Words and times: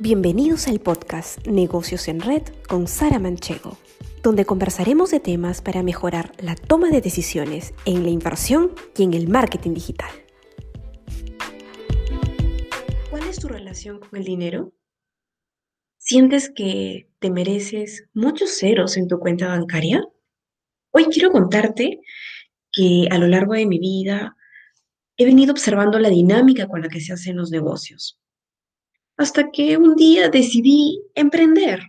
Bienvenidos 0.00 0.66
al 0.66 0.80
podcast 0.80 1.46
Negocios 1.46 2.08
en 2.08 2.20
Red 2.20 2.42
con 2.68 2.88
Sara 2.88 3.20
Manchego, 3.20 3.78
donde 4.24 4.44
conversaremos 4.44 5.12
de 5.12 5.20
temas 5.20 5.62
para 5.62 5.84
mejorar 5.84 6.32
la 6.42 6.56
toma 6.56 6.90
de 6.90 7.00
decisiones 7.00 7.72
en 7.84 8.02
la 8.02 8.10
inversión 8.10 8.72
y 8.98 9.04
en 9.04 9.14
el 9.14 9.28
marketing 9.28 9.72
digital. 9.74 10.10
¿Cuál 13.08 13.22
es 13.28 13.38
tu 13.38 13.46
relación 13.46 14.00
con 14.00 14.18
el 14.18 14.24
dinero? 14.24 14.72
¿Sientes 15.98 16.50
que 16.52 17.08
te 17.20 17.30
mereces 17.30 18.08
muchos 18.14 18.58
ceros 18.58 18.96
en 18.96 19.06
tu 19.06 19.20
cuenta 19.20 19.46
bancaria? 19.46 20.04
Hoy 20.90 21.04
quiero 21.04 21.30
contarte 21.30 22.00
que 22.72 23.06
a 23.12 23.18
lo 23.18 23.28
largo 23.28 23.54
de 23.54 23.66
mi 23.66 23.78
vida 23.78 24.34
he 25.16 25.24
venido 25.24 25.52
observando 25.52 26.00
la 26.00 26.10
dinámica 26.10 26.66
con 26.66 26.82
la 26.82 26.88
que 26.88 27.00
se 27.00 27.12
hacen 27.12 27.36
los 27.36 27.52
negocios, 27.52 28.20
hasta 29.16 29.50
que 29.50 29.76
un 29.76 29.94
día 29.96 30.28
decidí 30.28 31.02
emprender. 31.14 31.80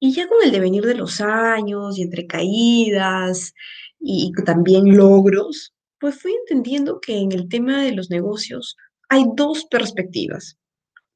Y 0.00 0.12
ya 0.12 0.26
con 0.28 0.38
el 0.44 0.50
devenir 0.50 0.84
de 0.84 0.94
los 0.94 1.20
años 1.20 1.98
y 1.98 2.02
entre 2.02 2.26
caídas 2.26 3.54
y 4.00 4.32
también 4.44 4.96
logros, 4.96 5.74
pues 6.00 6.20
fui 6.20 6.32
entendiendo 6.32 7.00
que 7.00 7.18
en 7.18 7.32
el 7.32 7.48
tema 7.48 7.82
de 7.82 7.92
los 7.92 8.10
negocios 8.10 8.76
hay 9.08 9.24
dos 9.36 9.66
perspectivas 9.66 10.58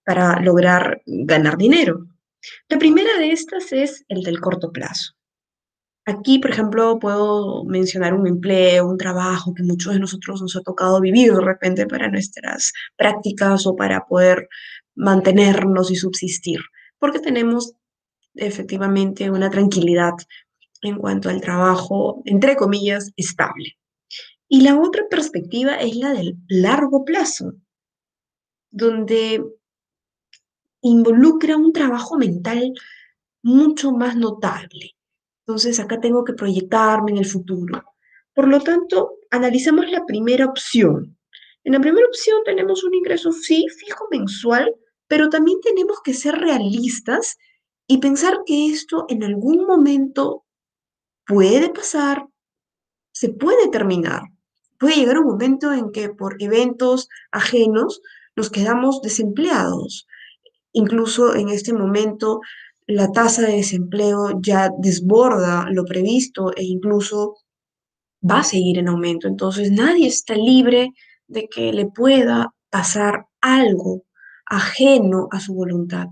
para 0.04 0.40
lograr 0.40 1.02
ganar 1.04 1.56
dinero. 1.56 2.06
La 2.68 2.78
primera 2.78 3.18
de 3.18 3.32
estas 3.32 3.72
es 3.72 4.04
el 4.08 4.22
del 4.22 4.40
corto 4.40 4.70
plazo. 4.70 5.16
Aquí, 6.08 6.38
por 6.38 6.52
ejemplo, 6.52 7.00
puedo 7.00 7.64
mencionar 7.64 8.14
un 8.14 8.28
empleo, 8.28 8.86
un 8.86 8.96
trabajo 8.96 9.52
que 9.52 9.64
muchos 9.64 9.92
de 9.92 9.98
nosotros 9.98 10.40
nos 10.40 10.54
ha 10.54 10.60
tocado 10.60 11.00
vivir 11.00 11.32
de 11.32 11.40
repente 11.40 11.84
para 11.88 12.08
nuestras 12.08 12.72
prácticas 12.96 13.66
o 13.66 13.74
para 13.74 14.06
poder 14.06 14.48
mantenernos 14.96 15.90
y 15.90 15.96
subsistir, 15.96 16.60
porque 16.98 17.20
tenemos 17.20 17.74
efectivamente 18.34 19.30
una 19.30 19.50
tranquilidad 19.50 20.14
en 20.82 20.98
cuanto 20.98 21.28
al 21.28 21.40
trabajo, 21.40 22.22
entre 22.24 22.56
comillas, 22.56 23.12
estable. 23.16 23.78
Y 24.48 24.62
la 24.62 24.78
otra 24.78 25.04
perspectiva 25.08 25.76
es 25.76 25.96
la 25.96 26.12
del 26.12 26.36
largo 26.48 27.04
plazo, 27.04 27.54
donde 28.70 29.44
involucra 30.82 31.56
un 31.56 31.72
trabajo 31.72 32.16
mental 32.16 32.72
mucho 33.42 33.92
más 33.92 34.16
notable 34.16 34.96
entonces 35.46 35.78
acá 35.78 36.00
tengo 36.00 36.24
que 36.24 36.32
proyectarme 36.32 37.12
en 37.12 37.18
el 37.18 37.24
futuro. 37.24 37.94
Por 38.34 38.48
lo 38.48 38.60
tanto, 38.60 39.18
analicemos 39.30 39.88
la 39.92 40.04
primera 40.04 40.44
opción. 40.44 41.16
En 41.62 41.74
la 41.74 41.80
primera 41.80 42.06
opción 42.06 42.42
tenemos 42.44 42.82
un 42.82 42.94
ingreso, 42.94 43.30
sí, 43.30 43.64
fijo 43.78 44.08
mensual, 44.10 44.74
pero 45.08 45.28
también 45.28 45.60
tenemos 45.60 46.00
que 46.02 46.14
ser 46.14 46.36
realistas 46.36 47.36
y 47.86 47.98
pensar 47.98 48.38
que 48.44 48.68
esto 48.68 49.06
en 49.08 49.22
algún 49.22 49.64
momento 49.66 50.44
puede 51.26 51.70
pasar, 51.70 52.26
se 53.12 53.30
puede 53.30 53.68
terminar. 53.68 54.22
Puede 54.78 54.96
llegar 54.96 55.18
un 55.18 55.26
momento 55.26 55.72
en 55.72 55.90
que 55.90 56.10
por 56.10 56.36
eventos 56.42 57.08
ajenos 57.30 58.02
nos 58.34 58.50
quedamos 58.50 59.00
desempleados. 59.00 60.06
Incluso 60.72 61.34
en 61.34 61.48
este 61.48 61.72
momento 61.72 62.40
la 62.86 63.10
tasa 63.10 63.42
de 63.42 63.56
desempleo 63.56 64.38
ya 64.40 64.70
desborda 64.78 65.66
lo 65.70 65.84
previsto 65.84 66.54
e 66.54 66.64
incluso 66.64 67.36
va 68.28 68.40
a 68.40 68.44
seguir 68.44 68.78
en 68.78 68.88
aumento. 68.88 69.28
Entonces 69.28 69.70
nadie 69.70 70.06
está 70.06 70.34
libre 70.34 70.90
de 71.26 71.48
que 71.48 71.72
le 71.72 71.86
pueda 71.86 72.54
pasar 72.70 73.26
algo 73.40 74.05
ajeno 74.46 75.28
a 75.30 75.40
su 75.40 75.54
voluntad. 75.54 76.08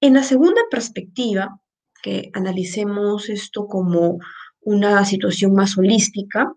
En 0.00 0.14
la 0.14 0.22
segunda 0.22 0.60
perspectiva, 0.70 1.60
que 2.02 2.30
analicemos 2.34 3.28
esto 3.28 3.66
como 3.66 4.18
una 4.60 5.04
situación 5.04 5.54
más 5.54 5.76
holística, 5.78 6.52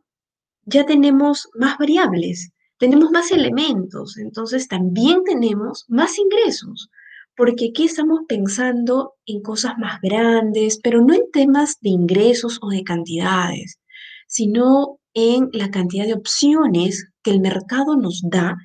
ya 0.65 0.85
tenemos 0.85 1.49
más 1.55 1.77
variables, 1.77 2.51
tenemos 2.77 3.11
más 3.11 3.31
elementos, 3.31 4.17
entonces 4.17 4.67
también 4.67 5.23
tenemos 5.23 5.85
más 5.89 6.17
ingresos 6.17 6.89
porque 7.35 7.69
aquí 7.69 7.85
estamos 7.85 8.21
pensando 8.27 9.13
en 9.25 9.41
cosas 9.41 9.73
más 9.77 9.99
grandes, 10.01 10.79
pero 10.83 11.01
no 11.01 11.13
en 11.13 11.31
temas 11.31 11.77
de 11.81 11.89
ingresos 11.89 12.59
o 12.61 12.69
de 12.69 12.83
cantidades, 12.83 13.79
sino 14.27 14.99
en 15.13 15.49
la 15.51 15.71
cantidad 15.71 16.05
de 16.05 16.13
opciones 16.13 17.09
que 17.23 17.31
el 17.31 17.39
mercado 17.39 17.95
nos 17.95 18.21
da 18.23 18.55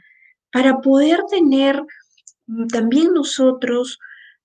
para 0.52 0.80
poder 0.80 1.20
tener 1.30 1.82
mm, 2.46 2.66
también 2.68 3.12
nosotros 3.12 3.98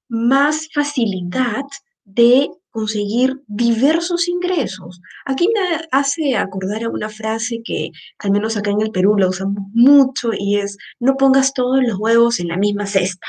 más 0.09 0.69
facilidad 0.73 1.63
de 2.05 2.49
conseguir 2.69 3.39
diversos 3.47 4.27
ingresos. 4.27 4.99
Aquí 5.25 5.47
me 5.53 5.87
hace 5.91 6.35
acordar 6.35 6.83
a 6.83 6.89
una 6.89 7.07
frase 7.07 7.61
que 7.63 7.91
al 8.17 8.31
menos 8.31 8.57
acá 8.57 8.71
en 8.71 8.81
el 8.81 8.91
Perú 8.91 9.15
la 9.15 9.29
usamos 9.29 9.63
mucho 9.73 10.31
y 10.37 10.57
es, 10.57 10.77
no 10.99 11.15
pongas 11.15 11.53
todos 11.53 11.81
los 11.83 11.99
huevos 11.99 12.39
en 12.39 12.47
la 12.47 12.57
misma 12.57 12.87
cesta. 12.87 13.27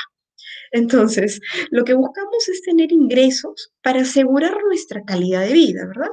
Entonces, 0.71 1.39
lo 1.69 1.85
que 1.85 1.93
buscamos 1.93 2.49
es 2.49 2.61
tener 2.63 2.91
ingresos 2.91 3.71
para 3.81 4.01
asegurar 4.01 4.57
nuestra 4.67 5.03
calidad 5.03 5.41
de 5.41 5.53
vida, 5.53 5.85
¿verdad? 5.85 6.11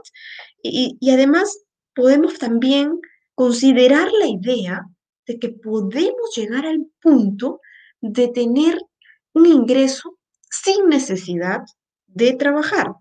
Y, 0.62 0.98
además 1.10 1.64
podemos 1.94 2.38
también 2.38 3.00
considerar 3.34 4.10
la 4.12 4.26
idea 4.26 4.86
de 5.26 5.38
que 5.38 5.50
podemos 5.50 6.34
llegar 6.36 6.66
al 6.66 6.86
punto 7.00 7.60
de 8.00 8.28
tener 8.28 8.78
un 9.34 9.46
ingreso 9.46 10.18
sin 10.50 10.88
necesidad 10.88 11.60
de 12.06 12.34
trabajar. 12.34 12.92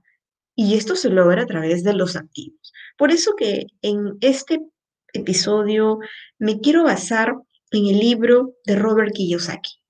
Y 0.55 0.75
esto 0.75 0.95
se 0.95 1.09
logra 1.09 1.43
a 1.43 1.47
través 1.47 1.83
de 1.83 1.93
los 1.93 2.15
activos. 2.15 2.73
Por 2.97 3.11
eso 3.11 3.33
que 3.35 3.67
en 3.81 4.17
este 4.21 4.59
episodio 5.13 5.99
me 6.37 6.59
quiero 6.59 6.83
basar 6.83 7.33
en 7.71 7.87
el 7.87 7.99
libro 7.99 8.53
de 8.65 8.75
Robert 8.75 9.13
Kiyosaki 9.13 9.81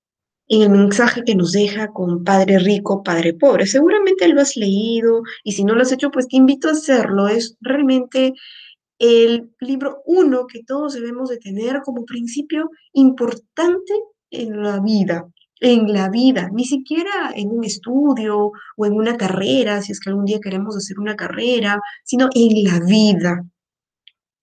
en 0.52 0.62
el 0.62 0.68
mensaje 0.68 1.24
que 1.24 1.34
nos 1.34 1.52
deja 1.52 1.88
con 1.92 2.24
Padre 2.24 2.58
Rico, 2.58 3.02
Padre 3.02 3.32
Pobre. 3.32 3.66
Seguramente 3.66 4.28
lo 4.28 4.40
has 4.40 4.54
leído 4.54 5.22
y 5.44 5.52
si 5.52 5.64
no 5.64 5.74
lo 5.74 5.80
has 5.80 5.92
hecho, 5.92 6.10
pues 6.10 6.28
te 6.28 6.36
invito 6.36 6.68
a 6.68 6.72
hacerlo. 6.72 7.26
Es 7.26 7.56
realmente 7.62 8.34
el 9.02 9.50
libro 9.58 10.00
uno 10.06 10.46
que 10.46 10.62
todos 10.62 10.94
debemos 10.94 11.28
de 11.28 11.38
tener 11.38 11.82
como 11.82 12.04
principio 12.04 12.70
importante 12.92 13.92
en 14.30 14.62
la 14.62 14.78
vida, 14.78 15.26
en 15.60 15.92
la 15.92 16.08
vida, 16.08 16.48
ni 16.52 16.64
siquiera 16.64 17.32
en 17.34 17.50
un 17.50 17.64
estudio 17.64 18.52
o 18.76 18.86
en 18.86 18.92
una 18.92 19.16
carrera, 19.16 19.82
si 19.82 19.90
es 19.90 19.98
que 19.98 20.10
algún 20.10 20.24
día 20.24 20.38
queremos 20.40 20.76
hacer 20.76 21.00
una 21.00 21.16
carrera, 21.16 21.80
sino 22.04 22.28
en 22.32 22.62
la 22.62 22.78
vida. 22.78 23.44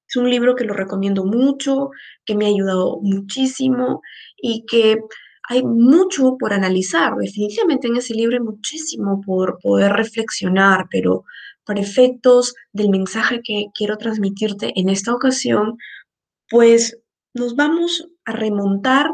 Es 0.05 0.17
un 0.17 0.29
libro 0.29 0.55
que 0.55 0.65
lo 0.65 0.73
recomiendo 0.73 1.23
mucho, 1.23 1.91
que 2.25 2.35
me 2.35 2.45
ha 2.45 2.49
ayudado 2.49 2.99
muchísimo 3.01 4.01
y 4.35 4.65
que 4.65 4.97
hay 5.47 5.63
mucho 5.63 6.35
por 6.37 6.51
analizar. 6.51 7.15
Definitivamente 7.15 7.87
en 7.87 7.95
ese 7.95 8.13
libro 8.13 8.35
hay 8.35 8.43
muchísimo 8.43 9.21
por 9.21 9.57
poder 9.61 9.93
reflexionar, 9.93 10.87
pero 10.91 11.23
para 11.69 11.81
efectos 11.81 12.55
del 12.73 12.89
mensaje 12.89 13.41
que 13.43 13.67
quiero 13.75 13.95
transmitirte 13.97 14.73
en 14.75 14.89
esta 14.89 15.13
ocasión, 15.13 15.77
pues 16.49 16.97
nos 17.35 17.55
vamos 17.55 18.09
a 18.25 18.31
remontar 18.31 19.11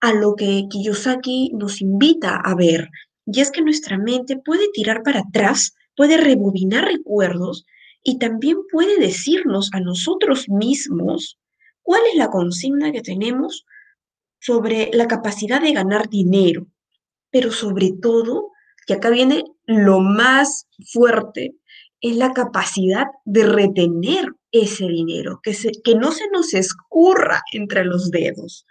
a 0.00 0.12
lo 0.12 0.36
que 0.36 0.66
Kiyosaki 0.70 1.50
nos 1.52 1.82
invita 1.82 2.36
a 2.36 2.54
ver. 2.54 2.88
Y 3.26 3.40
es 3.40 3.50
que 3.50 3.60
nuestra 3.60 3.98
mente 3.98 4.36
puede 4.36 4.68
tirar 4.72 5.02
para 5.02 5.22
atrás, 5.22 5.74
puede 5.96 6.16
rebobinar 6.16 6.84
recuerdos 6.84 7.66
y 8.04 8.20
también 8.20 8.58
puede 8.70 8.96
decirnos 9.00 9.70
a 9.72 9.80
nosotros 9.80 10.48
mismos 10.48 11.40
cuál 11.82 12.02
es 12.12 12.16
la 12.16 12.30
consigna 12.30 12.92
que 12.92 13.02
tenemos 13.02 13.66
sobre 14.38 14.90
la 14.92 15.08
capacidad 15.08 15.60
de 15.60 15.72
ganar 15.72 16.08
dinero, 16.08 16.68
pero 17.32 17.50
sobre 17.50 17.94
todo, 18.00 18.52
que 18.86 18.94
acá 18.94 19.10
viene 19.10 19.42
lo 19.66 19.98
más 19.98 20.68
fuerte, 20.92 21.56
es 22.00 22.16
la 22.16 22.32
capacidad 22.32 23.06
de 23.24 23.44
retener 23.44 24.26
ese 24.52 24.86
dinero, 24.86 25.40
que, 25.42 25.56
que 25.84 25.94
no 25.94 26.12
se 26.12 26.28
nos 26.32 26.54
escurra 26.54 27.42
entre 27.52 27.84
los 27.84 28.10
dedos. 28.10 28.66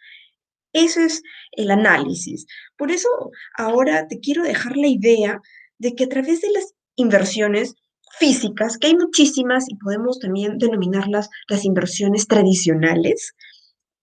Ese 0.73 1.05
es 1.05 1.23
el 1.53 1.71
análisis. 1.71 2.45
Por 2.77 2.91
eso 2.91 3.09
ahora 3.57 4.07
te 4.07 4.19
quiero 4.19 4.43
dejar 4.43 4.77
la 4.77 4.87
idea 4.87 5.41
de 5.77 5.95
que 5.95 6.05
a 6.05 6.09
través 6.09 6.41
de 6.41 6.51
las 6.51 6.73
inversiones 6.95 7.75
físicas, 8.17 8.77
que 8.77 8.87
hay 8.87 8.95
muchísimas 8.95 9.69
y 9.69 9.75
podemos 9.75 10.19
también 10.19 10.57
denominarlas 10.57 11.29
las 11.47 11.65
inversiones 11.65 12.27
tradicionales, 12.27 13.33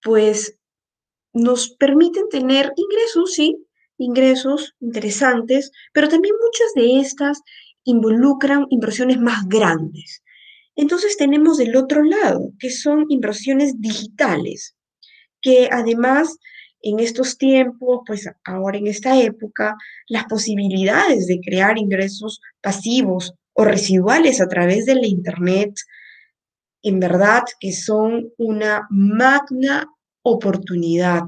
pues 0.03 0.57
nos 1.33 1.71
permiten 1.71 2.29
tener 2.31 2.73
ingresos, 2.77 3.35
sí, 3.35 3.57
ingresos 3.99 4.75
interesantes, 4.81 5.71
pero 5.93 6.09
también 6.09 6.35
muchas 6.41 6.73
de 6.75 7.01
estas 7.01 7.43
involucran 7.87 8.67
inversiones 8.69 9.19
más 9.19 9.49
grandes. 9.49 10.23
Entonces 10.75 11.17
tenemos 11.17 11.57
del 11.57 11.75
otro 11.77 12.03
lado, 12.03 12.53
que 12.59 12.71
son 12.71 13.07
inversiones 13.09 13.81
digitales, 13.81 14.77
que 15.41 15.69
además 15.73 16.37
en 16.83 17.01
estos 17.01 17.39
tiempos, 17.39 18.01
pues 18.07 18.29
ahora 18.45 18.77
en 18.77 18.87
esta 18.87 19.19
época, 19.21 19.77
las 20.09 20.25
posibilidades 20.27 21.27
de 21.27 21.41
crear 21.41 21.79
ingresos 21.79 22.41
pasivos 22.61 23.33
o 23.55 23.65
residuales 23.65 24.41
a 24.41 24.49
través 24.49 24.85
de 24.85 24.97
la 24.97 25.07
Internet, 25.07 25.75
en 26.83 27.01
verdad 27.01 27.45
que 27.59 27.73
son 27.73 28.31
una 28.37 28.87
magna 28.91 29.89
oportunidad, 30.23 31.25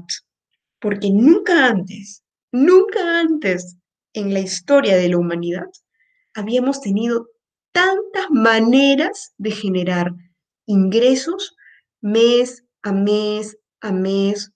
porque 0.79 1.09
nunca 1.09 1.65
antes, 1.65 2.23
nunca 2.51 3.19
antes 3.19 3.77
en 4.13 4.33
la 4.33 4.39
historia 4.39 4.95
de 4.97 5.09
la 5.09 5.17
humanidad 5.17 5.65
habíamos 6.39 6.81
tenido 6.81 7.27
tantas 7.71 8.29
maneras 8.31 9.33
de 9.37 9.51
generar 9.51 10.11
ingresos 10.65 11.55
mes 12.01 12.63
a 12.81 12.91
mes 12.91 13.57
a 13.81 13.91
mes 13.91 14.51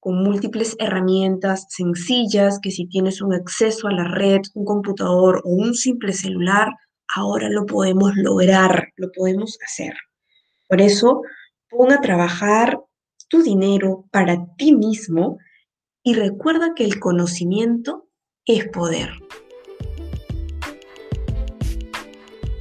con 0.00 0.22
múltiples 0.22 0.76
herramientas 0.78 1.66
sencillas 1.70 2.58
que 2.60 2.70
si 2.70 2.86
tienes 2.86 3.22
un 3.22 3.32
acceso 3.32 3.88
a 3.88 3.92
la 3.92 4.04
red, 4.04 4.40
un 4.54 4.64
computador 4.64 5.40
o 5.44 5.50
un 5.50 5.74
simple 5.74 6.12
celular, 6.12 6.68
ahora 7.14 7.48
lo 7.48 7.64
podemos 7.64 8.12
lograr, 8.16 8.92
lo 8.96 9.10
podemos 9.12 9.56
hacer. 9.64 9.94
Por 10.68 10.82
eso, 10.82 11.22
pon 11.70 11.90
a 11.90 12.02
trabajar 12.02 12.78
tu 13.28 13.42
dinero 13.42 14.04
para 14.10 14.46
ti 14.56 14.74
mismo 14.74 15.38
y 16.02 16.14
recuerda 16.14 16.74
que 16.74 16.84
el 16.84 17.00
conocimiento 17.00 18.08
es 18.44 18.68
poder. 18.68 19.10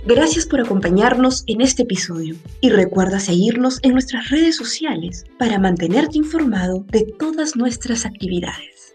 Gracias 0.06 0.46
por 0.46 0.60
acompañarnos 0.60 1.46
en 1.48 1.62
este 1.62 1.84
episodio 1.84 2.36
y 2.60 2.70
recuerda 2.70 3.22
seguirnos 3.22 3.80
en 3.84 3.94
nuestras 3.94 4.30
redes 4.30 4.58
sociales 4.58 5.24
para 5.40 5.60
mantenerte 5.60 6.18
informado 6.18 6.86
de 6.92 7.06
todas 7.18 7.56
nuestras 7.56 8.06
actividades. 8.06 8.93